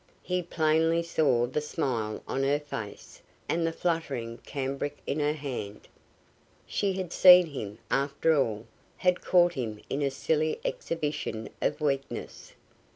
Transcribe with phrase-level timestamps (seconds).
[0.23, 5.87] He plainly saw the smile on her face, and the fluttering cambric in her hand.
[6.65, 8.65] She had seen him, after all,
[8.97, 12.53] had caught him in a silly exhibition of weakness.